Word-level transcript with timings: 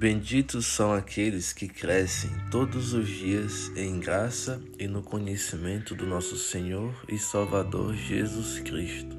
Benditos 0.00 0.64
são 0.64 0.94
aqueles 0.94 1.52
que 1.52 1.68
crescem 1.68 2.30
todos 2.50 2.94
os 2.94 3.06
dias 3.06 3.70
em 3.76 4.00
graça 4.00 4.58
e 4.78 4.88
no 4.88 5.02
conhecimento 5.02 5.94
do 5.94 6.06
nosso 6.06 6.38
Senhor 6.38 6.94
e 7.06 7.18
Salvador 7.18 7.94
Jesus 7.94 8.60
Cristo. 8.60 9.14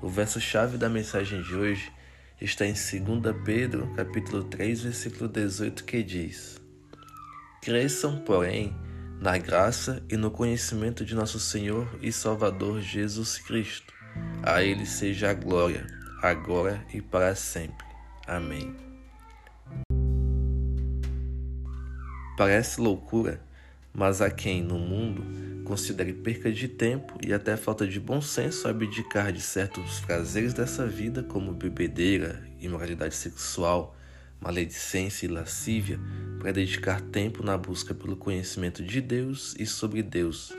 O 0.00 0.08
verso-chave 0.08 0.78
da 0.78 0.88
mensagem 0.88 1.42
de 1.42 1.54
hoje 1.54 1.92
está 2.40 2.64
em 2.64 2.72
2 2.72 3.36
Pedro, 3.44 3.92
capítulo 3.94 4.42
3, 4.44 4.84
versículo 4.84 5.28
18, 5.28 5.84
que 5.84 6.02
diz: 6.02 6.58
Cresçam, 7.60 8.20
porém, 8.20 8.74
na 9.20 9.36
graça 9.36 10.02
e 10.08 10.16
no 10.16 10.30
conhecimento 10.30 11.04
de 11.04 11.14
nosso 11.14 11.38
Senhor 11.38 11.86
e 12.00 12.10
Salvador 12.10 12.80
Jesus 12.80 13.36
Cristo. 13.36 13.92
A 14.42 14.62
ele 14.62 14.86
seja 14.86 15.28
a 15.28 15.34
glória, 15.34 15.86
agora 16.22 16.82
e 16.90 17.02
para 17.02 17.34
sempre. 17.34 17.86
Amém. 18.26 18.87
Parece 22.38 22.80
loucura, 22.80 23.40
mas 23.92 24.22
há 24.22 24.30
quem 24.30 24.62
no 24.62 24.78
mundo 24.78 25.64
considere 25.64 26.12
perca 26.12 26.52
de 26.52 26.68
tempo 26.68 27.18
e 27.20 27.32
até 27.32 27.56
falta 27.56 27.84
de 27.84 27.98
bom 27.98 28.20
senso 28.20 28.68
abdicar 28.68 29.32
de 29.32 29.40
certos 29.40 29.98
prazeres 29.98 30.54
dessa 30.54 30.86
vida, 30.86 31.20
como 31.20 31.52
bebedeira, 31.52 32.40
imoralidade 32.60 33.16
sexual, 33.16 33.96
maledicência 34.40 35.26
e 35.26 35.28
lascívia, 35.28 35.98
para 36.38 36.52
dedicar 36.52 37.00
tempo 37.00 37.42
na 37.42 37.58
busca 37.58 37.92
pelo 37.92 38.16
conhecimento 38.16 38.84
de 38.84 39.00
Deus 39.00 39.56
e 39.58 39.66
sobre 39.66 40.00
Deus. 40.00 40.52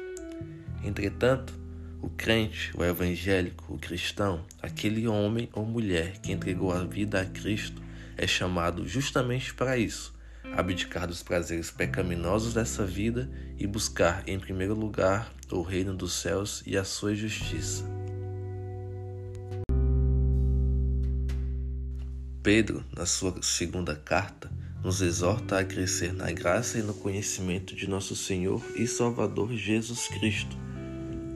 Entretanto, 0.83 1.57
o 2.01 2.09
crente, 2.09 2.75
o 2.75 2.83
evangélico, 2.83 3.73
o 3.73 3.79
cristão, 3.79 4.43
aquele 4.61 5.07
homem 5.07 5.47
ou 5.53 5.65
mulher 5.65 6.19
que 6.19 6.33
entregou 6.33 6.73
a 6.73 6.83
vida 6.83 7.21
a 7.21 7.25
Cristo, 7.25 7.81
é 8.17 8.27
chamado 8.27 8.85
justamente 8.85 9.53
para 9.53 9.77
isso 9.77 10.18
abdicar 10.53 11.07
dos 11.07 11.23
prazeres 11.23 11.71
pecaminosos 11.71 12.53
dessa 12.53 12.85
vida 12.85 13.29
e 13.57 13.65
buscar 13.65 14.23
em 14.27 14.39
primeiro 14.39 14.73
lugar 14.73 15.31
o 15.51 15.61
reino 15.61 15.93
dos 15.93 16.13
céus 16.13 16.63
e 16.65 16.77
a 16.77 16.83
sua 16.83 17.15
justiça. 17.15 17.83
Pedro, 22.41 22.83
na 22.95 23.05
sua 23.05 23.41
segunda 23.41 23.95
carta, 23.95 24.49
nos 24.83 25.01
exorta 25.01 25.59
a 25.59 25.63
crescer 25.63 26.13
na 26.13 26.31
graça 26.31 26.79
e 26.79 26.81
no 26.81 26.93
conhecimento 26.93 27.75
de 27.75 27.87
nosso 27.87 28.15
Senhor 28.15 28.63
e 28.75 28.87
Salvador 28.87 29.53
Jesus 29.53 30.07
Cristo. 30.07 30.57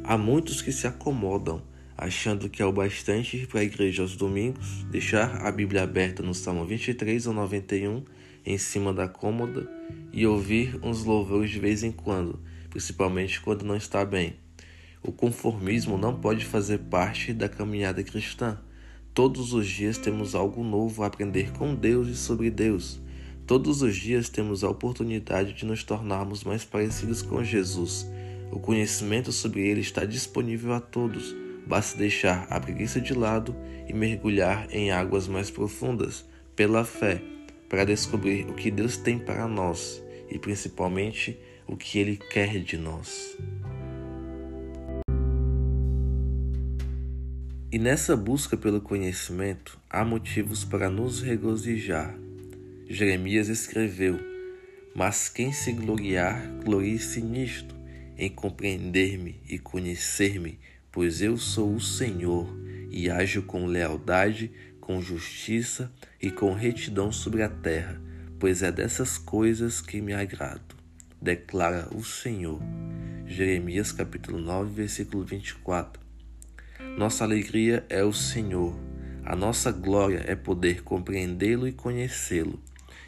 Há 0.06 0.18
muitos 0.18 0.62
que 0.62 0.72
se 0.72 0.88
acomodam, 0.88 1.62
achando 1.98 2.50
que 2.50 2.62
é 2.62 2.66
o 2.66 2.72
bastante 2.72 3.38
ir 3.38 3.48
para 3.48 3.60
a 3.60 3.64
igreja 3.64 4.02
aos 4.02 4.16
domingos, 4.16 4.84
deixar 4.90 5.46
a 5.46 5.52
Bíblia 5.52 5.84
aberta 5.84 6.24
no 6.24 6.34
Salmo 6.34 6.66
23 6.66 7.28
ou 7.28 7.34
91 7.34 8.04
em 8.46 8.58
cima 8.58 8.94
da 8.94 9.08
cômoda 9.08 9.70
e 10.12 10.26
ouvir 10.28 10.80
uns 10.84 11.04
louvores 11.04 11.50
de 11.50 11.60
vez 11.60 11.84
em 11.84 11.92
quando, 11.92 12.40
principalmente 12.70 13.42
quando 13.42 13.64
não 13.64 13.76
está 13.76 14.06
bem. 14.06 14.36
O 15.02 15.12
conformismo 15.12 15.98
não 15.98 16.20
pode 16.20 16.46
fazer 16.46 16.80
parte 16.80 17.34
da 17.34 17.50
caminhada 17.50 18.04
cristã. 18.04 18.58
Todos 19.14 19.54
os 19.54 19.68
dias 19.68 19.98
temos 19.98 20.34
algo 20.34 20.64
novo 20.64 21.04
a 21.04 21.08
aprender 21.08 21.52
com 21.52 21.76
Deus 21.76 22.08
e 22.08 22.16
sobre 22.16 22.50
Deus. 22.50 23.02
Todos 23.46 23.82
os 23.82 23.96
dias 23.96 24.30
temos 24.30 24.64
a 24.64 24.70
oportunidade 24.70 25.54
de 25.54 25.66
nos 25.66 25.84
tornarmos 25.84 26.44
mais 26.44 26.64
parecidos 26.64 27.22
com 27.22 27.44
Jesus. 27.44 28.08
O 28.52 28.60
conhecimento 28.60 29.32
sobre 29.32 29.68
Ele 29.68 29.82
está 29.82 30.06
disponível 30.06 30.74
a 30.74 30.80
todos. 30.80 31.36
Basta 31.68 31.98
deixar 31.98 32.48
a 32.50 32.60
preguiça 32.60 33.02
de 33.02 33.14
lado 33.14 33.56
e 33.88 33.94
mergulhar 33.94 34.68
em 34.72 34.92
águas 34.92 35.28
mais 35.28 35.50
profundas, 35.50 36.26
pela 36.56 36.86
fé 36.86 37.33
para 37.74 37.86
descobrir 37.86 38.46
o 38.46 38.54
que 38.54 38.70
Deus 38.70 38.98
tem 38.98 39.18
para 39.18 39.48
nós 39.48 40.00
e 40.30 40.38
principalmente 40.38 41.36
o 41.66 41.76
que 41.76 41.98
Ele 41.98 42.18
quer 42.18 42.60
de 42.60 42.78
nós. 42.78 43.36
E 47.72 47.80
nessa 47.80 48.16
busca 48.16 48.56
pelo 48.56 48.80
conhecimento 48.80 49.80
há 49.90 50.06
motivos 50.06 50.64
para 50.64 50.88
nos 50.88 51.24
regozijar. 51.24 52.16
Jeremias 52.88 53.50
escreveu: 53.50 54.20
Mas 54.96 55.28
quem 55.28 55.52
se 55.52 55.72
gloriar, 55.72 56.48
glorie-se 56.64 57.22
nisto, 57.22 57.74
em 58.16 58.30
compreender-me 58.30 59.42
e 59.50 59.58
conhecer-me, 59.58 60.60
pois 60.92 61.24
eu 61.24 61.38
sou 61.38 61.74
o 61.74 61.82
Senhor 61.82 62.56
e 62.92 63.10
ajo 63.10 63.42
com 63.42 63.66
lealdade, 63.66 64.52
com 64.84 65.02
justiça 65.02 65.90
e 66.22 66.30
com 66.30 66.54
retidão 66.54 67.10
sobre 67.10 67.42
a 67.42 67.48
terra, 67.48 68.02
pois 68.38 68.62
é 68.62 68.70
dessas 68.70 69.18
coisas 69.18 69.80
que 69.80 70.02
me 70.02 70.14
agrado, 70.14 70.76
declara 71.22 71.88
o 71.96 72.04
Senhor. 72.04 72.60
Jeremias 73.26 73.94
capítulo 73.94 74.40
9, 74.40 74.74
versículo 74.74 75.24
24. 75.24 76.02
Nossa 76.98 77.24
alegria 77.24 77.86
é 77.88 78.04
o 78.04 78.12
Senhor, 78.12 78.78
a 79.24 79.38
nossa 79.38 79.72
glória 79.72 80.22
é 80.28 80.36
poder 80.36 80.84
compreendê-lo 80.84 81.66
e 81.66 81.72
conhecê-lo, 81.72 82.62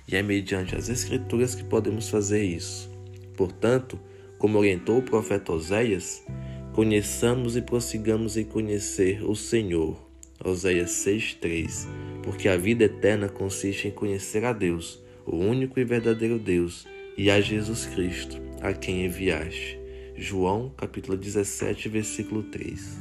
e 0.07 0.15
é 0.15 0.23
mediante 0.23 0.77
as 0.77 0.87
Escrituras 0.87 1.55
que 1.55 1.65
podemos 1.65 2.07
fazer 2.07 2.45
isso. 2.45 2.89
Portanto, 3.35 3.99
como 4.37 4.57
orientou 4.57 4.99
o 4.99 5.03
profeta 5.03 5.51
Oséias, 5.51 6.23
conheçamos 6.71 7.57
e 7.57 7.61
prossigamos 7.61 8.37
em 8.37 8.45
conhecer 8.45 9.21
o 9.25 9.35
Senhor 9.35 10.04
Oséias 10.43 10.91
6:3 10.91 11.87
Porque 12.23 12.47
a 12.47 12.57
vida 12.57 12.83
eterna 12.83 13.29
consiste 13.29 13.87
em 13.87 13.91
conhecer 13.91 14.43
a 14.45 14.53
Deus, 14.53 15.01
o 15.25 15.35
único 15.35 15.79
e 15.79 15.83
verdadeiro 15.83 16.37
Deus, 16.39 16.85
e 17.17 17.29
a 17.29 17.39
Jesus 17.39 17.85
Cristo, 17.85 18.41
a 18.61 18.73
quem 18.73 19.05
enviaste. 19.05 19.79
João 20.17 20.69
capítulo 20.77 21.17
17, 21.17 21.89
versículo 21.89 22.43
3. 22.43 22.99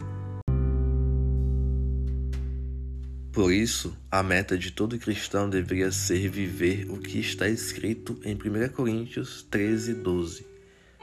Por 3.34 3.52
isso, 3.52 3.96
a 4.08 4.22
meta 4.22 4.56
de 4.56 4.70
todo 4.70 4.96
cristão 4.96 5.50
deveria 5.50 5.90
ser 5.90 6.28
viver 6.28 6.88
o 6.88 6.98
que 6.98 7.18
está 7.18 7.48
escrito 7.48 8.16
em 8.24 8.34
1 8.34 8.68
Coríntios 8.72 9.44
13, 9.50 9.94
12. 9.94 10.46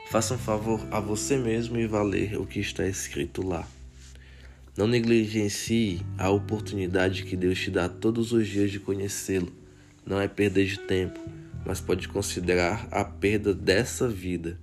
Faça 0.10 0.36
um 0.36 0.38
favor 0.38 0.80
a 0.92 1.00
você 1.02 1.38
mesmo 1.38 1.78
e 1.78 1.86
vá 1.86 2.02
ler 2.02 2.38
o 2.40 2.46
que 2.46 2.62
está 2.62 2.88
escrito 2.88 3.46
lá. 3.46 3.68
Não 4.82 4.88
negligencie 4.88 6.02
a 6.18 6.32
oportunidade 6.32 7.24
que 7.24 7.38
Deus 7.38 7.60
te 7.60 7.70
dá 7.70 7.88
todos 7.88 8.32
os 8.32 8.48
dias 8.48 8.72
de 8.72 8.80
conhecê-lo. 8.80 9.54
Não 10.04 10.20
é 10.20 10.28
perda 10.28 10.66
de 10.66 10.80
tempo, 10.80 11.20
mas 11.64 11.80
pode 11.80 12.08
considerar 12.08 12.88
a 12.90 13.06
perda 13.06 13.54
dessa 13.54 14.08
vida, 14.08 14.60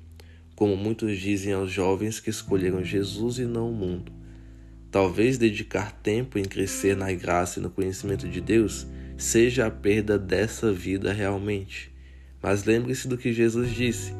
como 0.56 0.76
muitos 0.76 1.18
dizem 1.18 1.52
aos 1.52 1.70
jovens 1.70 2.18
que 2.18 2.30
escolheram 2.30 2.82
Jesus 2.82 3.38
e 3.38 3.44
não 3.44 3.70
o 3.70 3.72
mundo. 3.72 4.10
Talvez 4.90 5.38
dedicar 5.38 5.92
tempo 5.92 6.36
em 6.36 6.44
crescer 6.44 6.96
na 6.96 7.12
graça 7.12 7.60
e 7.60 7.62
no 7.62 7.70
conhecimento 7.70 8.26
de 8.26 8.40
Deus 8.40 8.88
seja 9.16 9.68
a 9.68 9.70
perda 9.70 10.18
dessa 10.18 10.72
vida 10.72 11.12
realmente. 11.12 11.92
Mas 12.42 12.64
lembre-se 12.64 13.06
do 13.06 13.16
que 13.16 13.32
Jesus 13.32 13.72
disse: 13.72 14.12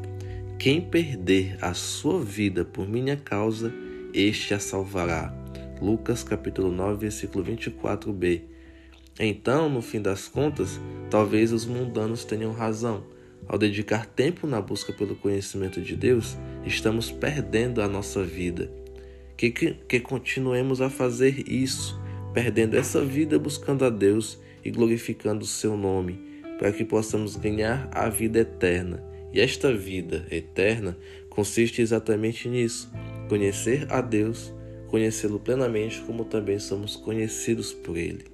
quem 0.57 0.79
perder 0.79 1.57
a 1.61 1.73
sua 1.73 2.23
vida 2.23 2.63
por 2.63 2.87
minha 2.87 3.17
causa, 3.17 3.73
este 4.13 4.53
a 4.53 4.59
salvará. 4.59 5.48
Lucas 5.81 6.23
capítulo 6.23 6.71
9, 6.71 6.99
versículo 6.99 7.45
24b. 7.45 8.41
Então, 9.19 9.69
no 9.69 9.81
fim 9.81 10.01
das 10.01 10.27
contas, 10.27 10.79
talvez 11.09 11.51
os 11.53 11.65
mundanos 11.65 12.25
tenham 12.25 12.51
razão. 12.51 13.03
Ao 13.47 13.57
dedicar 13.57 14.05
tempo 14.05 14.45
na 14.45 14.61
busca 14.61 14.93
pelo 14.93 15.15
conhecimento 15.15 15.81
de 15.81 15.95
Deus, 15.95 16.37
estamos 16.65 17.11
perdendo 17.11 17.81
a 17.81 17.87
nossa 17.87 18.23
vida. 18.23 18.69
Que, 19.37 19.51
que, 19.51 19.73
que 19.73 19.99
continuemos 19.99 20.81
a 20.81 20.89
fazer 20.89 21.49
isso, 21.49 21.99
perdendo 22.33 22.75
essa 22.75 23.03
vida 23.03 23.39
buscando 23.39 23.85
a 23.85 23.89
Deus 23.89 24.37
e 24.63 24.69
glorificando 24.69 25.43
o 25.43 25.47
seu 25.47 25.77
nome, 25.77 26.19
para 26.57 26.73
que 26.73 26.83
possamos 26.83 27.37
ganhar 27.37 27.89
a 27.93 28.09
vida 28.09 28.39
eterna. 28.39 29.01
E 29.33 29.39
esta 29.39 29.73
vida 29.73 30.27
eterna 30.29 30.97
consiste 31.29 31.81
exatamente 31.81 32.49
nisso: 32.49 32.91
conhecer 33.29 33.87
a 33.89 34.01
Deus 34.01 34.53
conhecê-lo 34.89 35.39
plenamente, 35.39 36.01
como 36.01 36.25
também 36.25 36.59
somos 36.59 36.95
conhecidos 36.95 37.71
por 37.71 37.95
Ele. 37.95 38.25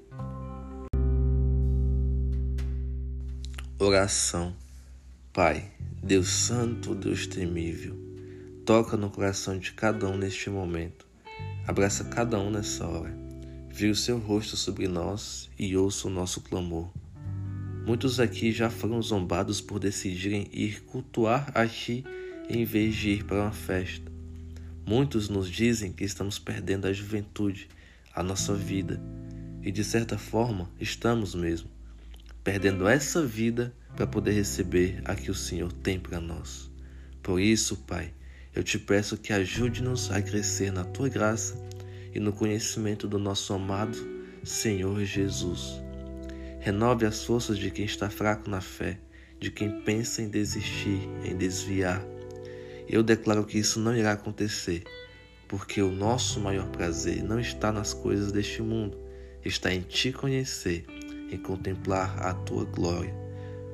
Oração. 3.77 4.55
Pai, 5.33 5.69
Deus 6.01 6.29
Santo, 6.29 6.95
Deus 6.95 7.27
temível, 7.27 7.93
toca 8.65 8.95
no 8.95 9.09
coração 9.09 9.59
de 9.59 9.73
cada 9.73 10.07
um 10.07 10.17
neste 10.17 10.49
momento. 10.49 11.05
Abraça 11.67 12.05
cada 12.05 12.39
um 12.39 12.49
nessa 12.49 12.87
hora. 12.87 13.13
Vira 13.69 13.91
o 13.91 13.95
seu 13.95 14.17
rosto 14.17 14.55
sobre 14.55 14.87
nós 14.87 15.49
e 15.59 15.75
ouça 15.75 16.07
o 16.07 16.11
nosso 16.11 16.39
clamor. 16.39 16.89
Muitos 17.85 18.19
aqui 18.19 18.51
já 18.51 18.69
foram 18.69 19.01
zombados 19.01 19.59
por 19.59 19.77
decidirem 19.77 20.47
ir 20.53 20.83
cultuar 20.83 21.51
a 21.53 21.67
Ti 21.67 22.05
em 22.49 22.63
vez 22.63 22.95
de 22.95 23.09
ir 23.09 23.25
para 23.25 23.41
uma 23.41 23.51
festa. 23.51 24.14
Muitos 24.85 25.29
nos 25.29 25.49
dizem 25.49 25.91
que 25.91 26.03
estamos 26.03 26.37
perdendo 26.37 26.85
a 26.85 26.93
juventude, 26.93 27.67
a 28.13 28.21
nossa 28.21 28.53
vida, 28.53 29.01
e 29.63 29.71
de 29.71 29.83
certa 29.83 30.17
forma 30.17 30.69
estamos 30.79 31.33
mesmo. 31.33 31.69
perdendo 32.43 32.87
essa 32.87 33.25
vida 33.25 33.73
para 33.95 34.05
poder 34.05 34.33
receber 34.33 35.01
a 35.03 35.15
que 35.15 35.31
o 35.31 35.33
Senhor 35.33 35.71
tem 35.73 35.99
para 35.99 36.21
nós. 36.21 36.69
Por 37.23 37.41
isso, 37.41 37.77
Pai, 37.77 38.13
eu 38.53 38.63
te 38.63 38.77
peço 38.77 39.17
que 39.17 39.33
ajude-nos 39.33 40.11
a 40.11 40.21
crescer 40.21 40.71
na 40.71 40.83
tua 40.83 41.09
graça 41.09 41.59
e 42.13 42.19
no 42.19 42.31
conhecimento 42.31 43.07
do 43.07 43.17
nosso 43.17 43.51
amado 43.51 43.97
Senhor 44.43 45.03
Jesus. 45.03 45.81
Renove 46.59 47.07
as 47.07 47.23
forças 47.23 47.57
de 47.57 47.71
quem 47.71 47.85
está 47.85 48.11
fraco 48.11 48.47
na 48.47 48.61
fé, 48.61 48.99
de 49.39 49.49
quem 49.49 49.81
pensa 49.81 50.21
em 50.21 50.29
desistir, 50.29 51.09
em 51.23 51.35
desviar. 51.35 52.05
Eu 52.87 53.01
declaro 53.01 53.45
que 53.45 53.57
isso 53.57 53.79
não 53.79 53.95
irá 53.95 54.11
acontecer, 54.11 54.83
porque 55.47 55.81
o 55.81 55.91
nosso 55.91 56.39
maior 56.39 56.67
prazer 56.67 57.23
não 57.23 57.39
está 57.39 57.71
nas 57.71 57.93
coisas 57.93 58.31
deste 58.31 58.61
mundo, 58.61 58.97
está 59.43 59.73
em 59.73 59.81
te 59.81 60.11
conhecer, 60.11 60.85
em 61.31 61.37
contemplar 61.37 62.19
a 62.19 62.33
tua 62.33 62.63
glória. 62.65 63.13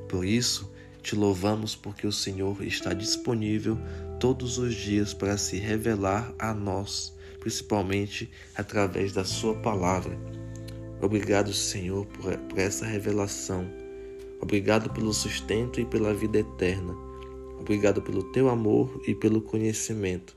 Por 0.08 0.25
isso, 0.25 0.72
te 1.02 1.16
louvamos 1.16 1.75
porque 1.75 2.06
o 2.06 2.12
Senhor 2.12 2.62
está 2.63 2.94
disponível 2.94 3.78
todos 4.19 4.58
os 4.58 4.75
dias 4.75 5.13
para 5.13 5.38
se 5.38 5.58
revelar 5.58 6.34
a 6.38 6.54
nós, 6.54 7.13
principalmente 7.40 8.30
através 8.56 9.12
da 9.12 9.25
Sua 9.25 9.56
palavra. 9.56 10.18
Obrigado, 11.02 11.52
Senhor, 11.52 12.06
por, 12.06 12.31
essa 12.58 12.86
revelação. 12.86 13.66
Obrigado 14.40 14.90
pelo 14.92 15.13
sustento 15.13 15.81
e 15.81 15.86
pela 15.86 16.13
vida 16.13 16.40
eterna. 16.40 17.11
Obrigado 17.62 18.02
pelo 18.02 18.24
teu 18.31 18.50
amor 18.50 19.02
e 19.08 19.13
pelo 19.13 19.40
conhecimento. 19.40 20.36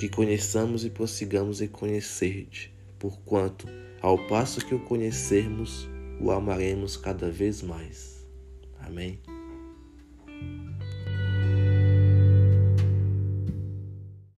Que 0.00 0.08
conheçamos 0.08 0.84
e 0.84 0.90
prossigamos 0.90 1.60
em 1.60 1.68
conhecer-te, 1.68 2.74
porquanto, 2.98 3.66
ao 4.02 4.18
passo 4.26 4.64
que 4.64 4.74
o 4.74 4.80
conhecermos, 4.80 5.88
o 6.20 6.30
amaremos 6.32 6.96
cada 6.96 7.30
vez 7.30 7.62
mais. 7.62 8.26
Amém. 8.80 9.20